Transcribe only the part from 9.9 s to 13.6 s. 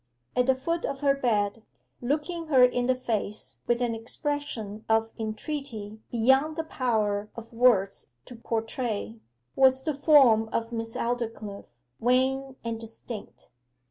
form of Miss Aldclyffe wan and distinct.